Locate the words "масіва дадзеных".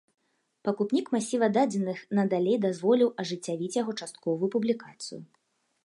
1.15-1.99